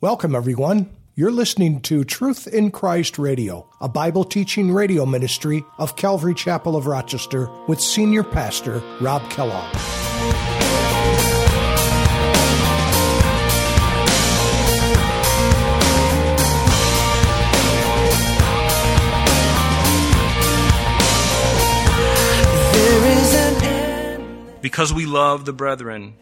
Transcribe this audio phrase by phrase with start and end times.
[0.00, 0.90] Welcome, everyone.
[1.16, 6.76] You're listening to Truth in Christ Radio, a Bible teaching radio ministry of Calvary Chapel
[6.76, 9.72] of Rochester with Senior Pastor Rob Kellogg.
[24.62, 26.14] Because we love the brethren,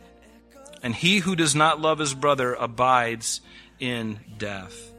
[0.83, 3.43] and he who does not love his brother abides
[3.79, 4.93] in death.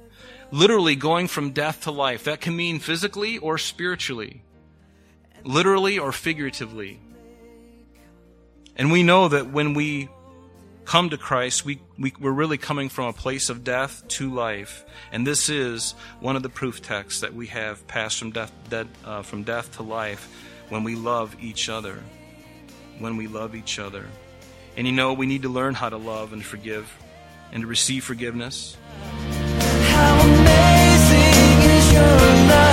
[0.51, 2.23] Literally going from death to life.
[2.23, 4.43] That can mean physically or spiritually,
[5.43, 6.99] literally or figuratively.
[8.75, 10.09] And we know that when we
[10.85, 14.85] come to Christ, we, we, are really coming from a place of death to life.
[15.11, 18.87] And this is one of the proof texts that we have passed from death, dead,
[19.03, 20.31] uh, from death to life
[20.69, 22.01] when we love each other.
[22.99, 24.05] When we love each other.
[24.77, 26.91] And you know, we need to learn how to love and forgive
[27.51, 28.77] and to receive forgiveness.
[29.89, 32.66] How amazing is your love?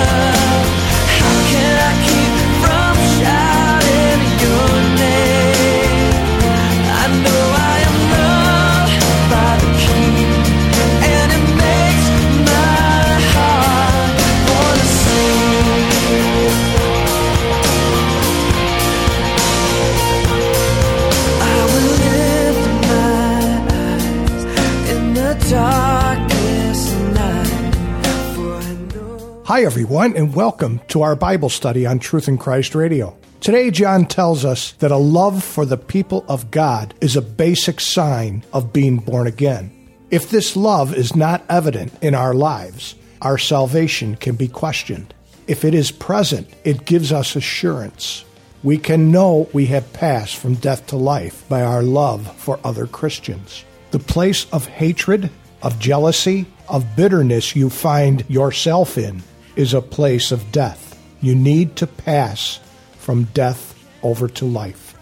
[29.55, 33.17] Hi, everyone, and welcome to our Bible study on Truth in Christ Radio.
[33.39, 37.79] Today, John tells us that a love for the people of God is a basic
[37.79, 39.71] sign of being born again.
[40.11, 45.13] If this love is not evident in our lives, our salvation can be questioned.
[45.47, 48.25] If it is present, it gives us assurance.
[48.61, 52.87] We can know we have passed from death to life by our love for other
[52.87, 53.63] Christians.
[53.91, 55.29] The place of hatred,
[55.61, 59.23] of jealousy, of bitterness you find yourself in
[59.55, 60.99] is a place of death.
[61.21, 62.59] You need to pass
[62.97, 63.73] from death
[64.03, 64.95] over to life.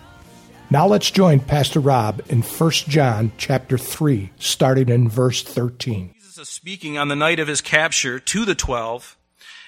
[0.69, 6.13] Now let's join Pastor Rob in 1 John chapter 3, starting in verse 13.
[6.15, 9.17] Jesus is speaking on the night of his capture to the twelve,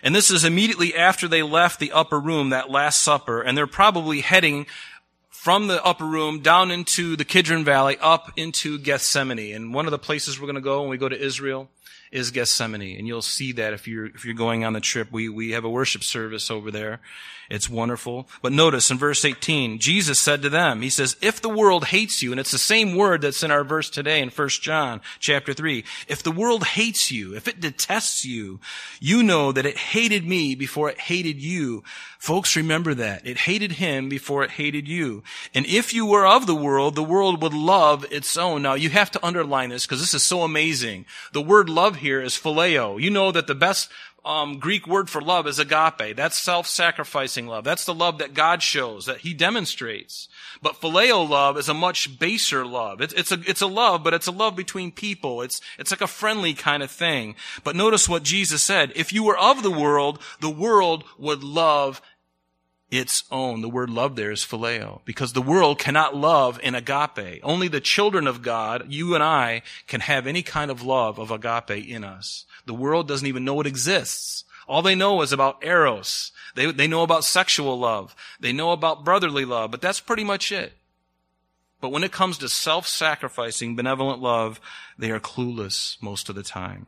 [0.02, 3.68] and this is immediately after they left the upper room, that Last Supper, and they're
[3.68, 4.66] probably heading
[5.30, 9.54] from the upper room down into the Kidron Valley, up into Gethsemane.
[9.54, 11.70] And one of the places we're going to go when we go to Israel
[12.12, 12.98] is Gethsemane.
[12.98, 15.12] And you'll see that if you're, if you're going on the trip.
[15.12, 17.02] We, we have a worship service over there.
[17.50, 18.28] It's wonderful.
[18.42, 22.24] But notice in verse 18, Jesus said to them, He says, if the world hates
[22.24, 25.54] you, and it's the same word that's in our verse today in 1 John chapter
[25.54, 28.60] 3, if the world hates you, if it detests you,
[29.00, 31.84] you know that it hated me before it hated you.
[32.18, 33.28] Folks, remember that.
[33.28, 35.22] It hated him before it hated you.
[35.54, 38.64] And if you were of the world, the world would love its own.
[38.64, 41.06] Now, you have to underline this because this is so amazing.
[41.34, 43.00] The word love here is phileo.
[43.00, 43.92] You know that the best
[44.24, 46.16] um, Greek word for love is agape.
[46.16, 47.64] That's self-sacrificing love.
[47.64, 50.28] That's the love that God shows, that He demonstrates.
[50.64, 53.02] But phileo love is a much baser love.
[53.02, 55.44] It's, it's a, it's a love, but it's a love between people.
[55.44, 57.36] It's, it's like a friendly kind of thing.
[57.64, 58.92] But notice what Jesus said.
[58.96, 62.02] If you were of the world, the world would love
[62.92, 63.62] its own.
[63.62, 67.42] The word love there is phileo, because the world cannot love in agape.
[67.44, 71.32] Only the children of God, you and I, can have any kind of love of
[71.32, 72.46] agape in us.
[72.66, 74.44] The world doesn't even know it exists.
[74.68, 76.32] All they know is about eros.
[76.56, 78.16] They, they know about sexual love.
[78.40, 80.74] They know about brotherly love, but that's pretty much it.
[81.82, 84.60] But when it comes to self-sacrificing, benevolent love,
[84.98, 86.88] they are clueless most of the time.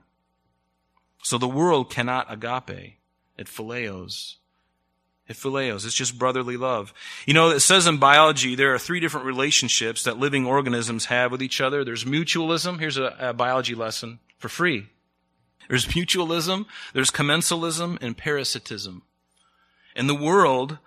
[1.22, 2.98] So the world cannot agape.
[3.38, 4.38] It phileos.
[5.30, 5.86] It.
[5.86, 6.94] It's just brotherly love.
[7.26, 11.32] You know, it says in biology there are three different relationships that living organisms have
[11.32, 11.84] with each other.
[11.84, 12.80] There's mutualism.
[12.80, 14.88] Here's a, a biology lesson for free.
[15.68, 19.04] There's mutualism, there's commensalism, and parasitism.
[19.96, 20.78] And the world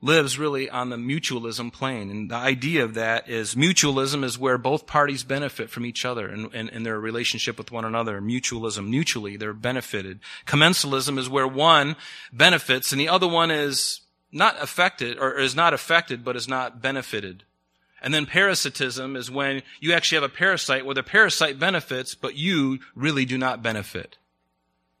[0.00, 2.10] lives really on the mutualism plane.
[2.10, 6.28] And the idea of that is mutualism is where both parties benefit from each other
[6.28, 8.20] and in, their relationship with one another.
[8.20, 10.20] Mutualism, mutually, they're benefited.
[10.46, 11.96] Commensalism is where one
[12.32, 16.82] benefits and the other one is not affected, or is not affected, but is not
[16.82, 17.44] benefited.
[18.02, 22.36] And then parasitism is when you actually have a parasite where the parasite benefits, but
[22.36, 24.18] you really do not benefit.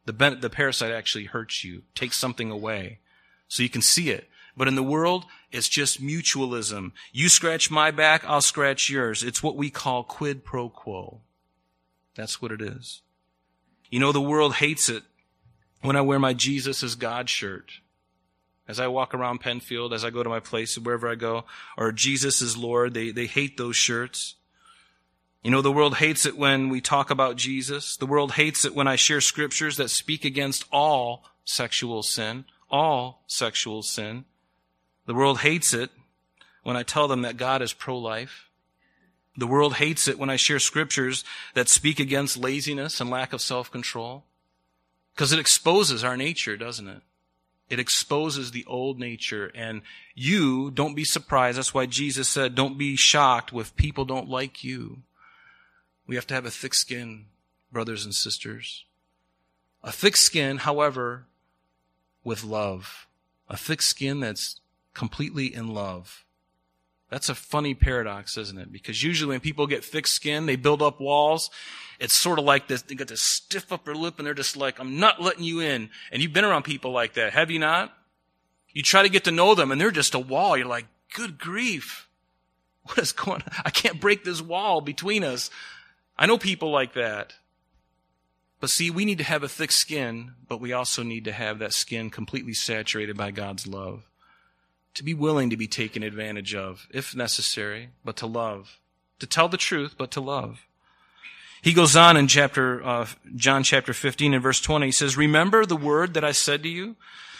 [0.06, 3.00] The, ben- the parasite actually hurts you, takes something away.
[3.48, 4.28] So you can see it.
[4.56, 6.92] But in the world, it's just mutualism.
[7.12, 9.22] You scratch my back, I'll scratch yours.
[9.22, 11.20] It's what we call quid pro quo.
[12.14, 13.02] That's what it is.
[13.90, 15.02] You know, the world hates it
[15.82, 17.72] when I wear my Jesus is God shirt.
[18.66, 21.44] As I walk around Penfield, as I go to my place, wherever I go,
[21.76, 24.36] or Jesus is Lord, they, they hate those shirts.
[25.42, 27.98] You know, the world hates it when we talk about Jesus.
[27.98, 33.24] The world hates it when I share scriptures that speak against all sexual sin, all
[33.26, 34.24] sexual sin.
[35.06, 35.90] The world hates it
[36.62, 38.48] when I tell them that God is pro-life.
[39.36, 41.24] The world hates it when I share scriptures
[41.54, 44.24] that speak against laziness and lack of self-control.
[45.14, 47.02] Because it exposes our nature, doesn't it?
[47.68, 49.50] It exposes the old nature.
[49.54, 49.82] And
[50.14, 51.58] you, don't be surprised.
[51.58, 55.02] That's why Jesus said, don't be shocked if people don't like you.
[56.06, 57.26] We have to have a thick skin,
[57.72, 58.84] brothers and sisters.
[59.82, 61.26] A thick skin, however,
[62.22, 63.06] with love.
[63.48, 64.60] A thick skin that's
[64.94, 66.24] completely in love.
[67.10, 68.72] That's a funny paradox, isn't it?
[68.72, 71.50] Because usually when people get thick skin, they build up walls.
[72.00, 74.80] It's sort of like this, they got this stiff upper lip and they're just like,
[74.80, 75.90] I'm not letting you in.
[76.10, 77.96] And you've been around people like that, have you not?
[78.72, 80.56] You try to get to know them and they're just a wall.
[80.56, 82.08] You're like, good grief.
[82.82, 83.52] What is going on?
[83.64, 85.50] I can't break this wall between us.
[86.18, 87.34] I know people like that.
[88.60, 91.60] But see, we need to have a thick skin, but we also need to have
[91.60, 94.04] that skin completely saturated by God's love.
[94.94, 98.78] To be willing to be taken advantage of, if necessary, but to love.
[99.18, 100.66] To tell the truth, but to love.
[101.62, 104.86] He goes on in chapter, uh, John chapter 15 and verse 20.
[104.86, 106.96] He says, Remember the word that I said to you?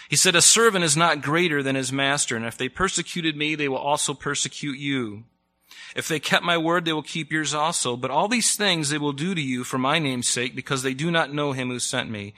[0.08, 3.54] He said, A servant is not greater than his master, and if they persecuted me,
[3.54, 5.24] they will also persecute you.
[5.94, 7.96] If they kept my word, they will keep yours also.
[7.96, 10.94] But all these things they will do to you for my name's sake, because they
[10.94, 12.34] do not know him who sent me.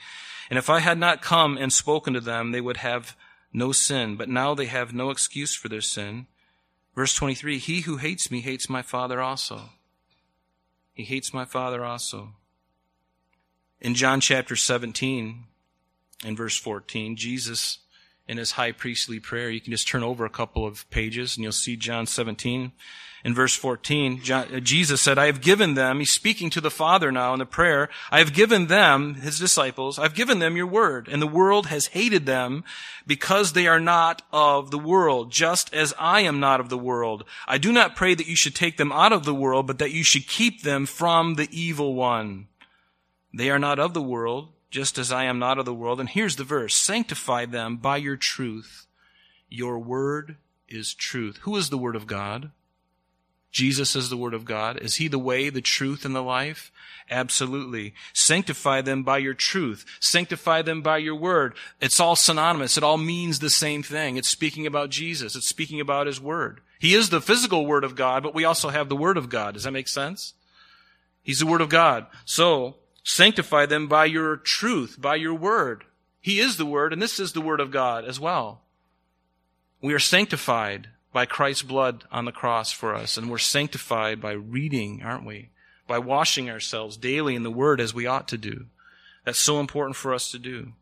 [0.49, 3.15] And if I had not come and spoken to them, they would have
[3.53, 4.15] no sin.
[4.15, 6.27] But now they have no excuse for their sin.
[6.95, 9.69] Verse 23, He who hates me hates my Father also.
[10.93, 12.33] He hates my Father also.
[13.79, 15.43] In John chapter 17,
[16.25, 17.79] in verse 14, Jesus,
[18.27, 21.43] in his high priestly prayer, you can just turn over a couple of pages and
[21.43, 22.71] you'll see John 17
[23.27, 26.71] in verse 14, John, uh, Jesus said, I have given them, he's speaking to the
[26.71, 30.67] Father now in the prayer, I have given them, his disciples, I've given them your
[30.67, 32.63] word, and the world has hated them
[33.05, 37.23] because they are not of the world, just as I am not of the world.
[37.47, 39.91] I do not pray that you should take them out of the world, but that
[39.91, 42.47] you should keep them from the evil one.
[43.33, 45.99] They are not of the world, just as I am not of the world.
[45.99, 48.87] And here's the verse, sanctify them by your truth.
[49.49, 50.37] Your word
[50.67, 51.37] is truth.
[51.43, 52.51] Who is the word of God?
[53.57, 54.77] Jesus is the Word of God.
[54.77, 56.71] Is He the way, the truth, and the life?
[57.09, 57.95] Absolutely.
[58.13, 59.83] Sanctify them by your truth.
[59.99, 61.55] Sanctify them by your Word.
[61.81, 62.77] It's all synonymous.
[62.77, 64.17] It all means the same thing.
[64.17, 65.35] It's speaking about Jesus.
[65.35, 66.61] It's speaking about His Word.
[66.77, 69.55] He is the physical Word of God, but we also have the Word of God.
[69.55, 70.33] Does that make sense?
[71.23, 72.05] He's the Word of God.
[72.25, 72.75] So,
[73.07, 75.85] sanctify them by your truth, by your Word.
[76.19, 78.61] He is the Word, and this is the Word of God as well.
[79.81, 83.17] We are sanctified by Christ's blood on the cross for us.
[83.17, 85.51] And we're sanctified by reading, aren't we?
[85.87, 88.65] By washing ourselves daily in the Word as we ought to do.
[89.23, 90.73] That's so important for us to do.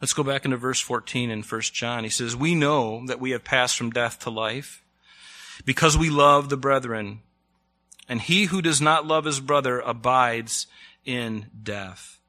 [0.00, 2.02] Let's go back into verse 14 in 1 John.
[2.02, 4.82] He says, We know that we have passed from death to life
[5.64, 7.20] because we love the brethren.
[8.08, 10.66] And he who does not love his brother abides
[11.04, 12.20] in death.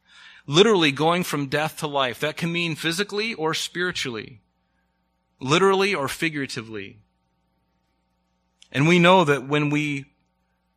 [0.46, 2.20] Literally going from death to life.
[2.20, 4.42] That can mean physically or spiritually
[5.40, 6.98] literally or figuratively.
[8.72, 10.06] And we know that when we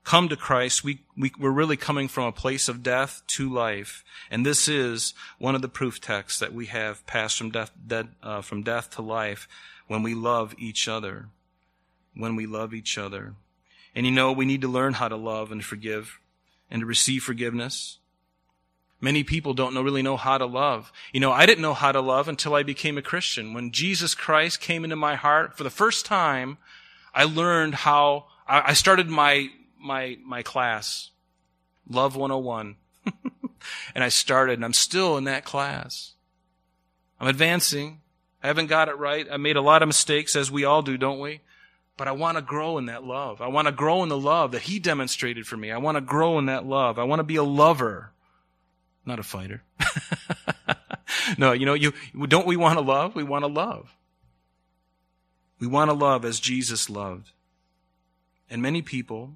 [0.04, 4.02] come to Christ, we, we, are really coming from a place of death to life.
[4.30, 8.08] And this is one of the proof texts that we have passed from death, dead,
[8.22, 9.46] uh, from death to life
[9.86, 11.28] when we love each other.
[12.14, 13.34] When we love each other.
[13.94, 16.18] And you know, we need to learn how to love and forgive
[16.70, 17.98] and to receive forgiveness.
[19.00, 20.92] Many people don't know, really know how to love.
[21.12, 23.52] You know, I didn't know how to love until I became a Christian.
[23.52, 26.58] When Jesus Christ came into my heart for the first time,
[27.14, 31.10] I learned how, I started my, my, my class,
[31.88, 32.76] Love 101.
[33.94, 36.12] and I started and I'm still in that class.
[37.20, 38.00] I'm advancing.
[38.42, 39.26] I haven't got it right.
[39.30, 41.40] I made a lot of mistakes as we all do, don't we?
[41.96, 43.42] But I want to grow in that love.
[43.42, 45.70] I want to grow in the love that he demonstrated for me.
[45.70, 46.98] I want to grow in that love.
[46.98, 48.12] I want to be a lover
[49.04, 49.62] not a fighter.
[51.38, 51.92] no, you know, you,
[52.26, 53.14] don't we want to love?
[53.14, 53.94] We want to love.
[55.58, 57.30] We want to love as Jesus loved.
[58.50, 59.34] And many people,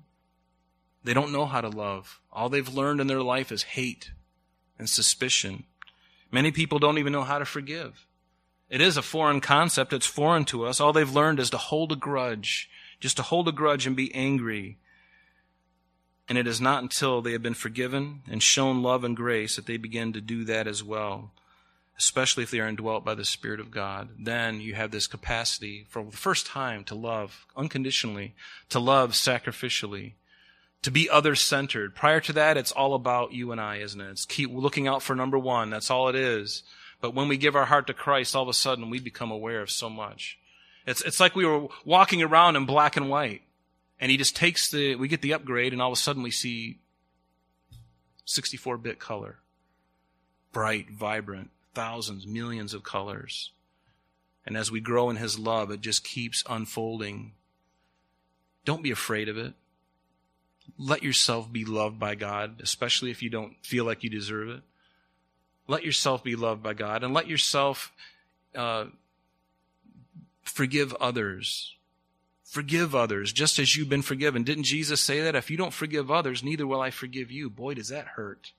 [1.05, 2.21] they don't know how to love.
[2.33, 4.11] All they've learned in their life is hate
[4.79, 5.65] and suspicion.
[6.31, 8.06] Many people don't even know how to forgive.
[8.69, 9.93] It is a foreign concept.
[9.93, 10.81] It's foreign to us.
[10.81, 12.69] All they've learned is to hold a grudge,
[13.01, 14.79] just to hold a grudge and be angry
[16.29, 19.67] and it is not until they have been forgiven and shown love and grace that
[19.67, 21.31] they begin to do that as well,
[21.99, 24.09] especially if they are indwelt by the Spirit of God.
[24.19, 28.35] Then you have this capacity for the first time to love unconditionally,
[28.71, 30.15] to love sacrificially,
[30.83, 31.95] to be other centered.
[31.95, 34.11] Prior to that, it's all about you and I, isn't it?
[34.11, 35.71] It's keep looking out for number one.
[35.71, 36.65] That's all it is.
[37.01, 39.61] But when we give our heart to Christ, all of a sudden we become aware
[39.61, 40.39] of so much.
[40.87, 43.43] It's, it's like we were walking around in black and white.
[44.01, 46.31] And he just takes the, we get the upgrade and all of a sudden we
[46.31, 46.79] see
[48.25, 49.39] 64 bit color.
[50.53, 53.53] Bright, vibrant, thousands, millions of colors.
[54.47, 57.33] And as we grow in his love, it just keeps unfolding.
[58.65, 59.55] Don't be afraid of it.
[60.79, 64.63] Let yourself be loved by God, especially if you don't feel like you deserve it.
[65.69, 67.93] Let yourself be loved by God and let yourself
[68.55, 68.87] uh,
[70.43, 71.75] forgive others.
[72.45, 74.45] Forgive others just as you've been forgiven.
[74.45, 75.35] Didn't Jesus say that?
[75.35, 77.51] If you don't forgive others, neither will I forgive you.
[77.51, 78.53] Boy, does that hurt.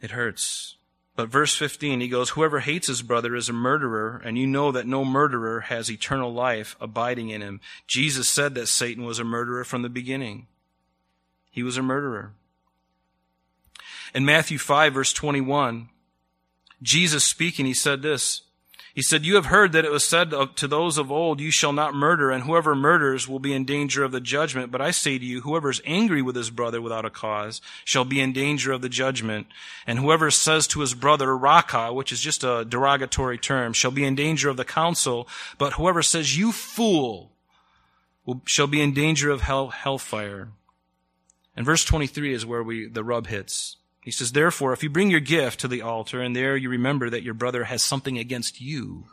[0.00, 0.76] It hurts.
[1.16, 4.70] But verse 15, he goes, Whoever hates his brother is a murderer, and you know
[4.70, 7.60] that no murderer has eternal life abiding in him.
[7.86, 10.46] Jesus said that Satan was a murderer from the beginning.
[11.50, 12.32] He was a murderer.
[14.14, 15.88] In Matthew 5, verse 21,
[16.82, 18.42] Jesus speaking, he said this.
[18.96, 21.74] He said, You have heard that it was said to those of old, You shall
[21.74, 24.72] not murder, and whoever murders will be in danger of the judgment.
[24.72, 28.06] But I say to you, whoever is angry with his brother without a cause shall
[28.06, 29.48] be in danger of the judgment.
[29.86, 34.02] And whoever says to his brother, Raca, which is just a derogatory term, shall be
[34.02, 35.28] in danger of the council.
[35.58, 37.32] But whoever says, You fool,
[38.24, 40.48] will, shall be in danger of hell, hellfire.
[41.54, 43.76] And verse 23 is where we, the rub hits.
[44.06, 47.10] He says, Therefore, if you bring your gift to the altar and there you remember
[47.10, 49.06] that your brother has something against you,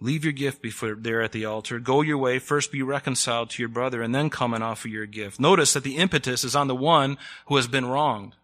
[0.00, 1.78] leave your gift before there at the altar.
[1.78, 2.40] Go your way.
[2.40, 5.38] First be reconciled to your brother and then come and offer your gift.
[5.38, 7.16] Notice that the impetus is on the one
[7.46, 8.34] who has been wronged.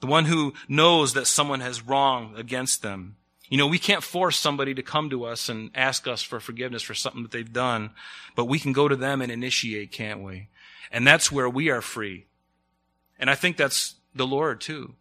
[0.00, 3.16] The one who knows that someone has wronged against them.
[3.48, 6.82] You know, we can't force somebody to come to us and ask us for forgiveness
[6.82, 7.92] for something that they've done,
[8.34, 10.48] but we can go to them and initiate, can't we?
[10.92, 12.26] And that's where we are free.
[13.18, 14.94] And I think that's the Lord too.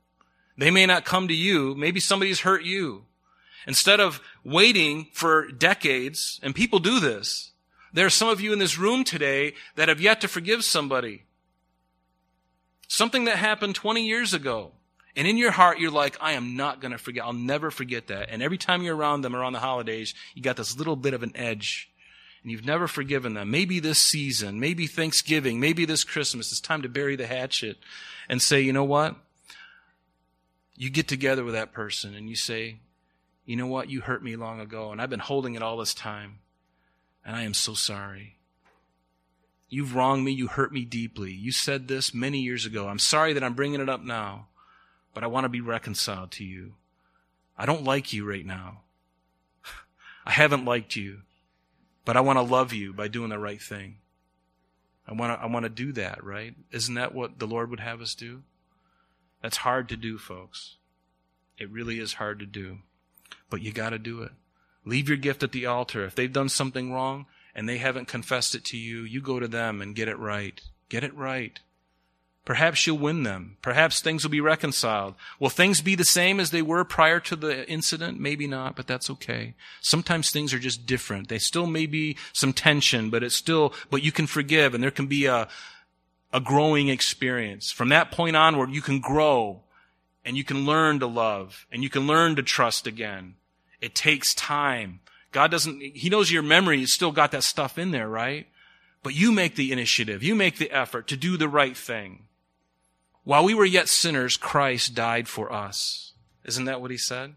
[0.58, 1.76] They may not come to you.
[1.76, 3.04] Maybe somebody's hurt you.
[3.68, 7.52] Instead of waiting for decades, and people do this,
[7.92, 11.24] there are some of you in this room today that have yet to forgive somebody.
[12.88, 14.72] Something that happened 20 years ago.
[15.16, 17.24] And in your heart, you're like, I am not going to forget.
[17.24, 18.30] I'll never forget that.
[18.30, 21.24] And every time you're around them around the holidays, you got this little bit of
[21.24, 21.90] an edge
[22.46, 26.84] and you've never forgiven them, maybe this season, maybe Thanksgiving, maybe this Christmas, it's time
[26.84, 27.78] to bury the hatchet
[28.30, 29.16] and say, you know what?
[30.75, 32.82] You get together with that person and you say,
[33.48, 33.90] you know what?
[33.90, 36.38] You hurt me long ago and I've been holding it all this time
[37.25, 38.38] and I am so sorry.
[39.68, 40.32] You've wronged me.
[40.32, 41.32] You hurt me deeply.
[41.32, 42.88] You said this many years ago.
[42.88, 44.50] I'm sorry that I'm bringing it up now,
[45.16, 46.74] but I want to be reconciled to you.
[47.58, 48.82] I don't like you right now.
[50.28, 51.22] I haven't liked you.
[52.06, 53.98] But I want to love you by doing the right thing.
[55.08, 56.56] I want to, I want to do that, right?
[56.72, 58.44] Isn't that what the Lord would have us do?
[59.42, 60.78] That's hard to do, folks.
[61.58, 62.80] It really is hard to do.
[63.50, 64.32] But you got to do it.
[64.86, 66.06] Leave your gift at the altar.
[66.06, 69.48] If they've done something wrong and they haven't confessed it to you, you go to
[69.48, 70.60] them and get it right.
[70.90, 71.60] Get it right.
[72.46, 73.58] Perhaps you'll win them.
[73.64, 75.16] Perhaps things will be reconciled.
[75.40, 78.20] Will things be the same as they were prior to the incident?
[78.20, 79.56] Maybe not, but that's okay.
[79.82, 81.28] Sometimes things are just different.
[81.28, 84.92] They still may be some tension, but it's still, but you can forgive and there
[84.92, 85.48] can be a,
[86.32, 87.72] a growing experience.
[87.72, 89.62] From that point onward, you can grow
[90.24, 93.34] and you can learn to love and you can learn to trust again.
[93.82, 95.00] It takes time.
[95.32, 98.46] God doesn't, He knows your memory, you still got that stuff in there, right?
[99.02, 100.22] But you make the initiative.
[100.22, 102.25] You make the effort to do the right thing.
[103.25, 106.13] While we were yet sinners, Christ died for us.
[106.46, 107.34] Isn't that what he said?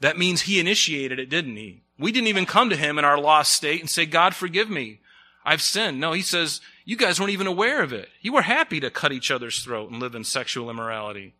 [0.00, 1.82] That means he initiated it, didn't he?
[1.98, 5.00] We didn't even come to him in our lost state and say, God, forgive me.
[5.44, 6.00] I've sinned.
[6.00, 8.08] No, he says, you guys weren't even aware of it.
[8.22, 11.34] You were happy to cut each other's throat and live in sexual immorality.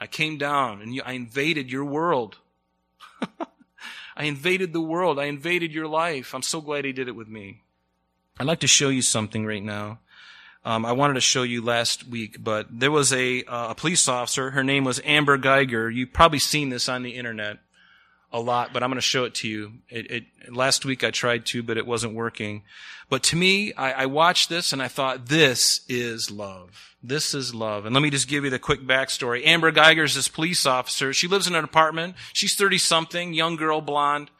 [0.00, 2.38] I came down and I invaded your world.
[4.16, 5.20] I invaded the world.
[5.20, 6.34] I invaded your life.
[6.34, 7.62] I'm so glad he did it with me.
[8.40, 10.00] I'd like to show you something right now
[10.64, 14.08] um, I wanted to show you last week, but there was a, uh, a police
[14.08, 14.50] officer.
[14.52, 15.94] Her name was Amber Guyger.
[15.94, 17.58] You've probably seen this on the internet
[18.32, 19.74] a lot, but I'm going to show it to you.
[19.90, 22.62] It, it, last week I tried to, but it wasn't working.
[23.10, 26.96] But to me, I, I watched this and I thought, this is love.
[27.02, 27.84] This is love.
[27.84, 29.46] And let me just give you the quick backstory.
[29.46, 31.12] Amber Guyger is this police officer.
[31.12, 32.16] She lives in an apartment.
[32.32, 34.30] She's 30 something, young girl, blonde.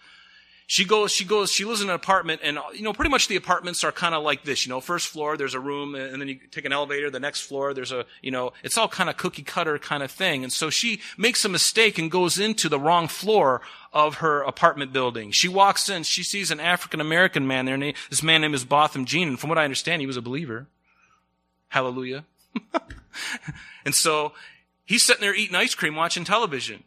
[0.66, 3.36] She goes, she goes, she lives in an apartment and, you know, pretty much the
[3.36, 6.28] apartments are kind of like this, you know, first floor, there's a room and then
[6.28, 9.16] you take an elevator, the next floor, there's a, you know, it's all kind of
[9.16, 10.42] cookie cutter kind of thing.
[10.42, 13.60] And so she makes a mistake and goes into the wrong floor
[13.92, 15.30] of her apartment building.
[15.32, 17.78] She walks in, she sees an African American man there,
[18.08, 20.66] this man name is Botham Jean, and from what I understand, he was a believer.
[21.68, 22.24] Hallelujah.
[23.84, 24.32] and so
[24.84, 26.84] he's sitting there eating ice cream, watching television.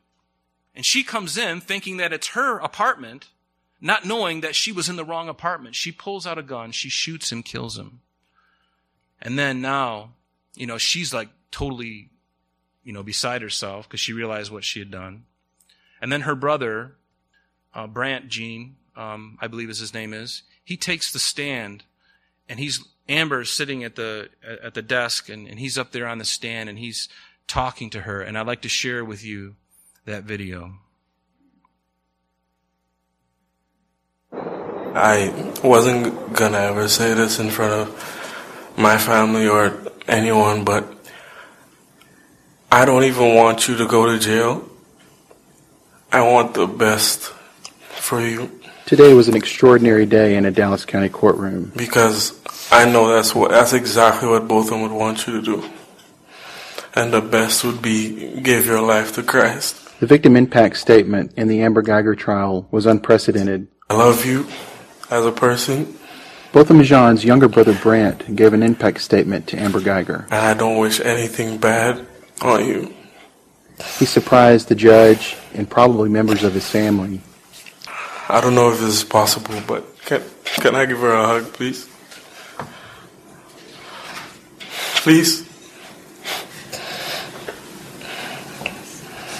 [0.76, 3.28] And she comes in thinking that it's her apartment,
[3.80, 5.76] not knowing that she was in the wrong apartment.
[5.76, 8.02] She pulls out a gun, she shoots him, kills him.
[9.22, 10.12] And then now,
[10.56, 12.10] you know, she's like totally,
[12.84, 15.26] you know, beside herself because she realized what she had done.
[16.02, 16.96] And then her brother,
[17.74, 21.84] uh, Brant Jean, um, I believe as his name is, he takes the stand
[22.50, 26.18] and he's Amber's sitting at the at the desk and, and he's up there on
[26.18, 27.08] the stand and he's
[27.48, 29.56] talking to her and I'd like to share with you
[30.06, 30.74] that video.
[34.98, 39.78] I wasn't gonna ever say this in front of my family or
[40.08, 40.92] anyone, but
[42.72, 44.68] I don't even want you to go to jail.
[46.12, 47.32] I want the best
[47.90, 48.60] for you.
[48.88, 51.72] Today was an extraordinary day in a Dallas County courtroom.
[51.76, 52.40] Because
[52.72, 55.70] I know that's what that's exactly what both of them would want you to do.
[56.96, 60.00] And the best would be give your life to Christ.
[60.00, 63.68] The victim impact statement in the Amber Guyger trial was unprecedented.
[63.90, 64.48] I love you
[65.10, 65.98] as a person.
[66.52, 70.24] Botham Jean's younger brother Brant gave an impact statement to Amber Guyger.
[70.26, 72.06] And I don't wish anything bad
[72.42, 72.94] on you.
[74.00, 77.22] He surprised the judge and probably members of his family.
[78.30, 81.54] I don't know if this is possible, but can, can I give her a hug,
[81.54, 81.88] please?
[85.04, 85.48] Please?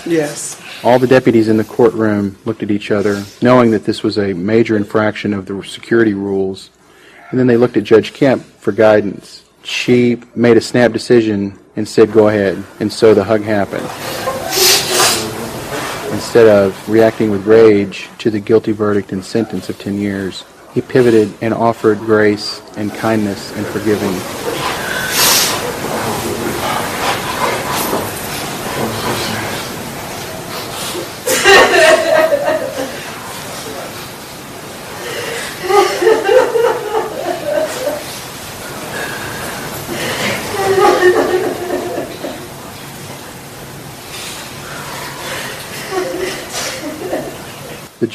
[0.06, 0.62] Yes.
[0.84, 4.34] All the deputies in the courtroom looked at each other, knowing that this was a
[4.34, 6.70] major infraction of the security rules.
[7.30, 9.44] And then they looked at Judge Kemp for guidance.
[9.64, 12.64] She made a snap decision and said, go ahead.
[12.80, 13.84] And so the hug happened.
[16.14, 20.82] Instead of reacting with rage to the guilty verdict and sentence of 10 years, he
[20.82, 24.14] pivoted and offered grace and kindness and forgiving.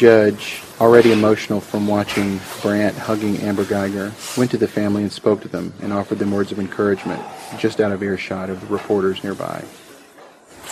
[0.02, 5.40] Judge, already emotional from watching Brant hugging Amber Guyger, went to the family and spoke
[5.42, 7.22] to them and offered them words of encouragement,
[7.56, 9.64] just out of earshot of the reporters nearby.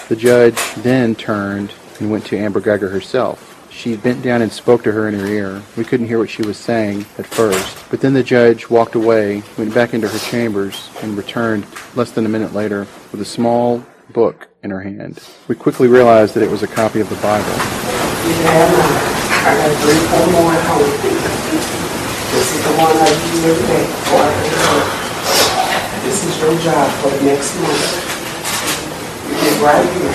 [0.08, 3.68] The judge then turned and went to Amber Guyger herself.
[3.70, 5.62] She bent down and spoke to her in her ear.
[5.76, 9.44] We couldn't hear what she was saying at first, but then the judge walked away,
[9.56, 12.80] went back into her chambers, and returned less than a minute later
[13.12, 15.22] with a small book in her hand.
[15.46, 17.89] We quickly realized that it was a copy of the Bible.
[18.40, 20.64] I got three, four more at.
[22.30, 24.30] This is the one I use every day before
[26.04, 27.84] This is your job for the next month.
[29.28, 30.14] You get right here.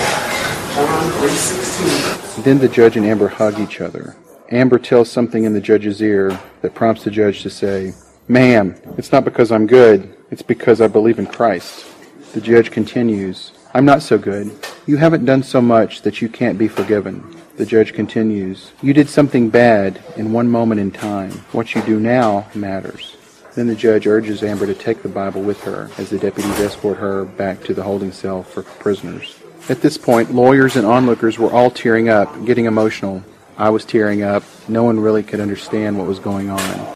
[0.74, 2.42] John 3.16.
[2.42, 4.16] Then the judge and Amber hug each other.
[4.50, 7.94] Amber tells something in the judge's ear that prompts the judge to say,
[8.28, 11.86] Ma'am, it's not because I'm good, it's because I believe in Christ.
[12.32, 14.50] The judge continues, I'm not so good.
[14.86, 17.36] You haven't done so much that you can't be forgiven.
[17.56, 21.30] The judge continues, You did something bad in one moment in time.
[21.52, 23.16] What you do now matters.
[23.54, 26.98] Then the judge urges Amber to take the Bible with her as the deputies escort
[26.98, 29.38] her back to the holding cell for prisoners.
[29.70, 33.24] At this point, lawyers and onlookers were all tearing up, getting emotional.
[33.56, 34.42] I was tearing up.
[34.68, 36.94] No one really could understand what was going on.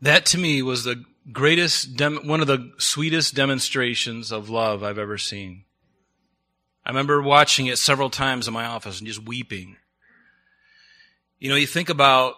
[0.00, 4.98] That to me was the greatest, dem- one of the sweetest demonstrations of love I've
[4.98, 5.64] ever seen.
[6.84, 9.76] I remember watching it several times in my office and just weeping.
[11.38, 12.34] You know, you think about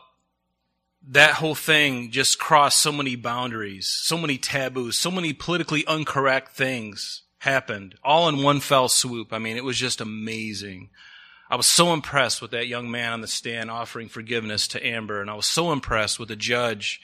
[1.09, 6.57] that whole thing just crossed so many boundaries, so many taboos, so many politically incorrect
[6.57, 9.33] things happened all in one fell swoop.
[9.33, 10.91] I mean, it was just amazing.
[11.49, 15.21] I was so impressed with that young man on the stand offering forgiveness to Amber,
[15.21, 17.01] and I was so impressed with the judge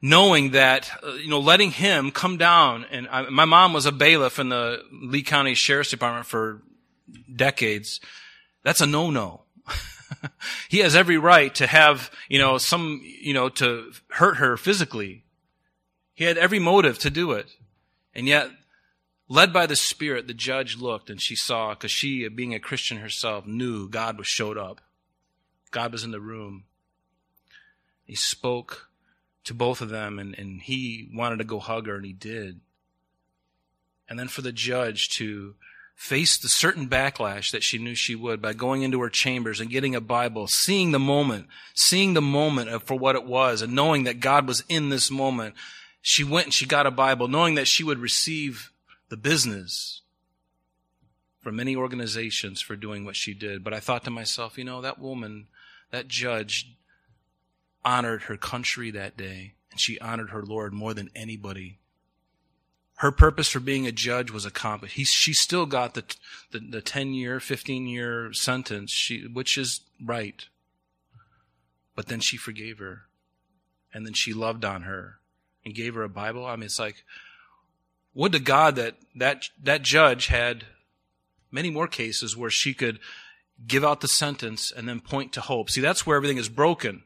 [0.00, 2.84] knowing that, uh, you know, letting him come down.
[2.90, 6.62] And I, my mom was a bailiff in the Lee County Sheriff's Department for
[7.34, 8.00] decades.
[8.62, 9.42] That's a no-no.
[10.68, 15.24] he has every right to have, you know, some, you know, to hurt her physically.
[16.14, 17.48] He had every motive to do it.
[18.14, 18.50] And yet,
[19.28, 22.98] led by the Spirit, the judge looked and she saw, because she, being a Christian
[22.98, 24.80] herself, knew God was showed up.
[25.70, 26.64] God was in the room.
[28.04, 28.87] He spoke
[29.48, 32.60] to both of them, and, and he wanted to go hug her, and he did.
[34.08, 35.54] And then for the judge to
[35.94, 39.70] face the certain backlash that she knew she would by going into her chambers and
[39.70, 43.74] getting a Bible, seeing the moment, seeing the moment of, for what it was, and
[43.74, 45.54] knowing that God was in this moment,
[46.02, 48.70] she went and she got a Bible, knowing that she would receive
[49.08, 50.02] the business
[51.40, 53.64] from many organizations for doing what she did.
[53.64, 55.46] But I thought to myself, you know, that woman,
[55.90, 56.76] that judge,
[57.84, 61.78] honored her country that day, and she honored her Lord more than anybody.
[62.96, 64.96] Her purpose for being a judge was accomplished.
[64.96, 66.04] He, she still got the,
[66.50, 70.44] the, the 10 year, 15 year sentence, she, which is right.
[71.94, 73.02] But then she forgave her.
[73.94, 75.20] And then she loved on her
[75.64, 76.44] and gave her a Bible.
[76.44, 77.04] I mean, it's like,
[78.14, 80.64] would to God that that, that judge had
[81.50, 82.98] many more cases where she could
[83.66, 85.70] give out the sentence and then point to hope.
[85.70, 87.04] See, that's where everything is broken.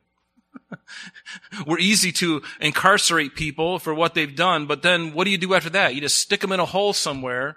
[1.66, 5.54] We're easy to incarcerate people for what they've done, but then what do you do
[5.54, 5.94] after that?
[5.94, 7.56] You just stick them in a hole somewhere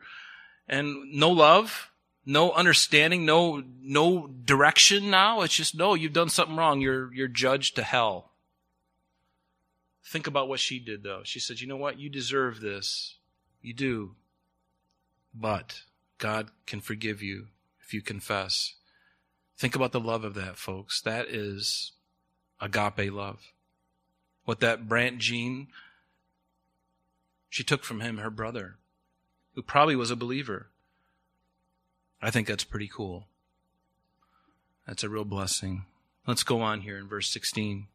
[0.68, 1.92] and no love,
[2.26, 5.42] no understanding, no, no direction now.
[5.42, 6.82] It's just, no, you've done something wrong.
[6.82, 8.32] You're, you're judged to hell.
[10.04, 11.22] Think about what she did though.
[11.24, 12.00] She said, you know what?
[12.00, 13.18] You deserve this.
[13.62, 14.16] You do.
[15.34, 15.82] But
[16.18, 17.48] God can forgive you
[17.82, 18.76] if you confess.
[19.58, 21.02] Think about the love of that, folks.
[21.02, 21.92] That is
[22.66, 23.54] agape love.
[24.44, 25.68] What that Brant Jean,
[27.50, 28.76] she took from him her brother,
[29.54, 30.68] who probably was a believer.
[32.22, 33.28] I think that's pretty cool.
[34.88, 35.86] That's a real blessing.
[36.28, 37.88] Let's go on here in verse 16.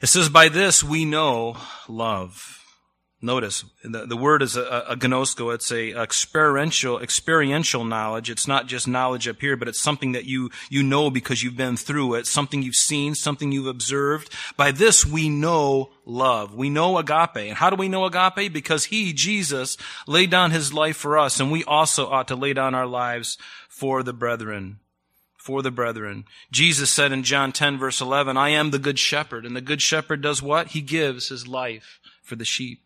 [0.00, 1.56] It says, By this we know
[1.88, 2.59] love
[3.22, 5.54] Notice the, the word is a, a gnosko.
[5.54, 8.30] It's a experiential experiential knowledge.
[8.30, 11.56] It's not just knowledge up here, but it's something that you you know because you've
[11.56, 12.26] been through it.
[12.26, 14.32] Something you've seen, something you've observed.
[14.56, 16.54] By this we know love.
[16.54, 17.36] We know agape.
[17.36, 18.54] And how do we know agape?
[18.54, 22.54] Because He, Jesus, laid down His life for us, and we also ought to lay
[22.54, 23.36] down our lives
[23.68, 24.80] for the brethren
[25.36, 26.26] for the brethren.
[26.50, 29.46] Jesus said in John 10 verse 11, I am the good shepherd.
[29.46, 30.68] And the good shepherd does what?
[30.68, 32.82] He gives his life for the sheep.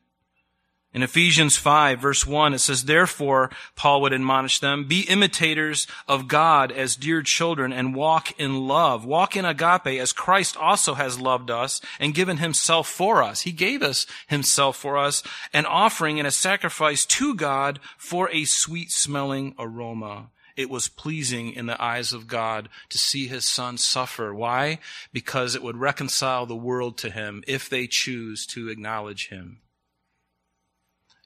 [0.95, 6.29] In Ephesians 5 verse 1, it says, Therefore, Paul would admonish them, be imitators of
[6.29, 9.05] God as dear children and walk in love.
[9.05, 13.41] Walk in agape as Christ also has loved us and given himself for us.
[13.41, 18.45] He gave us himself for us, an offering and a sacrifice to God for a
[18.45, 20.31] sweet smelling aroma.
[20.57, 24.33] It was pleasing in the eyes of God to see his son suffer.
[24.33, 24.79] Why?
[25.13, 29.59] Because it would reconcile the world to him if they choose to acknowledge him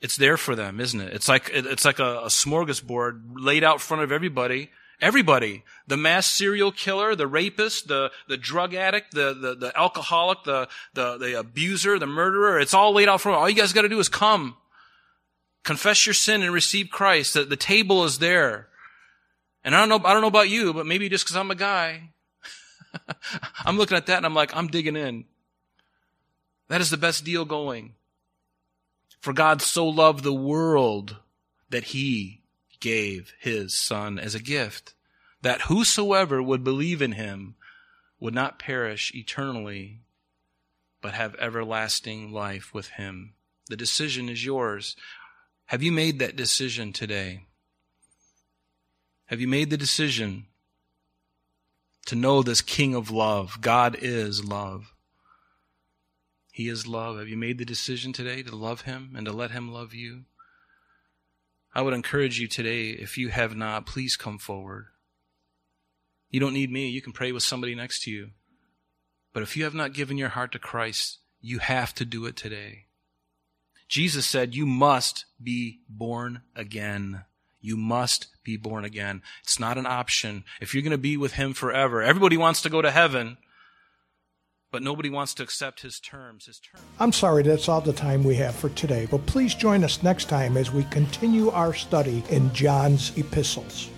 [0.00, 1.12] it's there for them, isn't it?
[1.12, 4.70] It's like it's like a, a smorgasbord laid out in front of everybody.
[5.00, 10.42] Everybody, the mass serial killer, the rapist, the, the drug addict, the, the, the alcoholic,
[10.42, 13.30] the, the, the abuser, the murderer, it's all laid out for.
[13.30, 14.56] All you guys got to do is come,
[15.62, 17.34] confess your sin and receive Christ.
[17.34, 18.66] The, the table is there.
[19.62, 21.54] And I don't know, I don't know about you, but maybe just because I'm a
[21.54, 22.10] guy,
[23.64, 25.26] I'm looking at that and I'm like, I'm digging in.
[26.68, 27.94] That is the best deal going.
[29.20, 31.16] For God so loved the world
[31.70, 32.42] that he
[32.80, 34.94] gave his son as a gift,
[35.42, 37.56] that whosoever would believe in him
[38.20, 40.00] would not perish eternally,
[41.00, 43.34] but have everlasting life with him.
[43.68, 44.96] The decision is yours.
[45.66, 47.44] Have you made that decision today?
[49.26, 50.46] Have you made the decision
[52.06, 53.58] to know this King of love?
[53.60, 54.94] God is love.
[56.58, 57.18] He is love.
[57.18, 60.24] Have you made the decision today to love Him and to let Him love you?
[61.72, 64.86] I would encourage you today, if you have not, please come forward.
[66.30, 66.88] You don't need me.
[66.88, 68.30] You can pray with somebody next to you.
[69.32, 72.34] But if you have not given your heart to Christ, you have to do it
[72.34, 72.86] today.
[73.86, 77.22] Jesus said, You must be born again.
[77.60, 79.22] You must be born again.
[79.44, 80.42] It's not an option.
[80.60, 83.36] If you're going to be with Him forever, everybody wants to go to heaven
[84.70, 86.46] but nobody wants to accept his terms.
[86.46, 86.84] His terms.
[86.98, 90.28] I'm sorry that's all the time we have for today, but please join us next
[90.28, 93.90] time as we continue our study in John's epistles.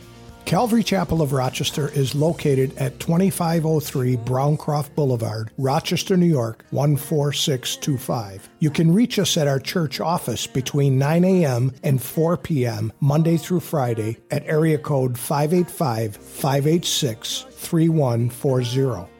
[0.51, 8.49] Calvary Chapel of Rochester is located at 2503 Browncroft Boulevard, Rochester, New York 14625.
[8.59, 11.73] You can reach us at our church office between 9 a.m.
[11.85, 12.93] and 4 p.m.
[12.99, 19.20] Monday through Friday at area code 585 586 3140.